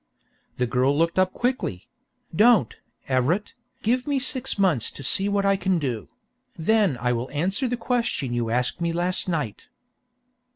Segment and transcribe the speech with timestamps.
[0.57, 1.87] The girl looked up quickly
[2.35, 2.75] "Don't,
[3.07, 3.53] Everett,
[3.83, 6.09] give me six months to see what I can do
[6.57, 9.67] then I will answer the question you asked me last night."